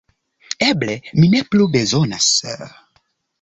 [0.69, 2.31] Eble mi ne plu bezonas…